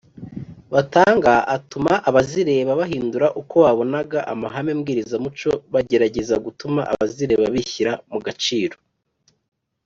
[0.73, 8.77] batanga atuma abazireba bahindura uko babonaga amahame mbwirizamuco Bagerageza gutuma abazireba bishyira mugaciro